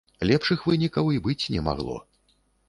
Лепшых 0.29 0.63
вынікаў 0.69 1.11
і 1.17 1.19
быць 1.27 1.45
не 1.57 1.61
магло. 1.69 1.99